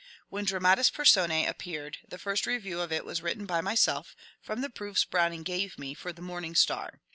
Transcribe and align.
When" 0.29 0.45
Dramatis 0.45 0.89
PersonsB" 0.89 1.47
appeared, 1.47 1.99
the 2.09 2.17
first 2.17 2.47
review 2.47 2.81
of 2.81 2.91
it 2.91 3.05
was 3.05 3.21
written 3.21 3.45
by 3.45 3.61
myself, 3.61 4.15
from 4.41 4.61
the 4.61 4.69
proofs 4.71 5.05
Browning 5.05 5.43
gave 5.43 5.77
me, 5.77 5.93
for 5.93 6.11
the 6.11 6.23
"Morning 6.23 6.55
Star." 6.55 7.01